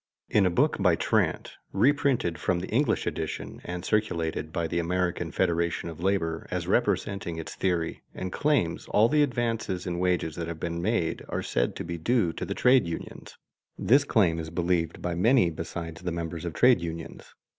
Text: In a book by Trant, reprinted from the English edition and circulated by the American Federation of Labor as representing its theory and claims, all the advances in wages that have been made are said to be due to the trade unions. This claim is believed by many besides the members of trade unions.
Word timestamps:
In 0.29 0.47
a 0.47 0.49
book 0.49 0.77
by 0.79 0.95
Trant, 0.95 1.57
reprinted 1.71 2.39
from 2.39 2.57
the 2.59 2.69
English 2.69 3.05
edition 3.05 3.61
and 3.63 3.85
circulated 3.85 4.51
by 4.51 4.65
the 4.65 4.79
American 4.79 5.31
Federation 5.31 5.89
of 5.89 6.01
Labor 6.01 6.47
as 6.49 6.65
representing 6.65 7.37
its 7.37 7.53
theory 7.53 8.01
and 8.15 8.33
claims, 8.33 8.87
all 8.87 9.07
the 9.07 9.21
advances 9.21 9.85
in 9.85 9.99
wages 9.99 10.35
that 10.37 10.47
have 10.47 10.59
been 10.59 10.81
made 10.81 11.23
are 11.29 11.43
said 11.43 11.75
to 11.75 11.83
be 11.83 11.99
due 11.99 12.33
to 12.33 12.45
the 12.45 12.55
trade 12.55 12.87
unions. 12.87 13.37
This 13.77 14.03
claim 14.03 14.39
is 14.39 14.49
believed 14.49 15.03
by 15.03 15.13
many 15.13 15.51
besides 15.51 16.01
the 16.01 16.11
members 16.11 16.45
of 16.45 16.55
trade 16.55 16.81
unions. 16.81 17.35